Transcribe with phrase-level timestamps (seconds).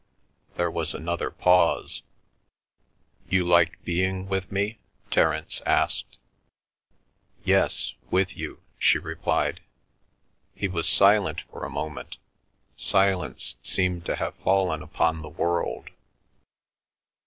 [0.55, 2.01] There was another pause.
[3.29, 4.79] "You like being with me?"
[5.11, 6.17] Terence asked.
[7.43, 9.61] "Yes, with you," she replied.
[10.55, 12.17] He was silent for a moment.
[12.75, 15.91] Silence seemed to have fallen upon the world.